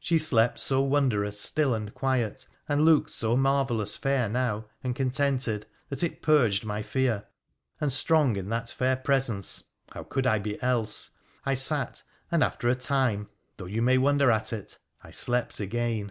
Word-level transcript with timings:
She 0.00 0.18
slept 0.18 0.58
so 0.58 0.84
vondrous 0.84 1.40
still 1.40 1.74
and 1.74 1.94
quiet, 1.94 2.44
and 2.68 2.84
looked 2.84 3.10
so 3.10 3.36
marvellous 3.36 3.96
fair 3.96 4.28
now, 4.28 4.64
tnd 4.84 4.96
contented, 4.96 5.66
that 5.90 6.02
it 6.02 6.22
purged 6.22 6.64
my 6.64 6.82
fear, 6.82 7.26
and, 7.80 7.92
strong 7.92 8.34
in 8.34 8.48
that 8.48 8.74
air 8.82 8.96
presence— 8.96 9.62
how 9.92 10.02
could 10.02 10.26
I 10.26 10.40
be 10.40 10.60
else?— 10.60 11.10
I 11.46 11.54
sat, 11.54 12.02
and 12.32 12.42
after 12.42 12.68
a 12.68 12.74
time, 12.74 13.28
hough 13.56 13.68
you 13.70 13.80
may 13.80 13.96
wonder 13.96 14.28
at 14.32 14.52
it, 14.52 14.78
I 15.04 15.12
slept 15.12 15.60
again. 15.60 16.10